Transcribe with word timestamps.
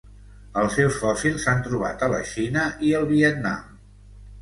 Els 0.61 0.77
seus 0.77 0.97
fòssils 1.01 1.45
s'han 1.45 1.63
trobat 1.69 2.07
a 2.07 2.11
la 2.17 2.25
Xina 2.33 2.67
i 2.91 2.93
Vietnam. 3.17 3.73